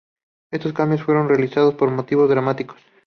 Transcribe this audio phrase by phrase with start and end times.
[0.49, 2.79] Estos cambios fueron realizados por motivos dramáticos.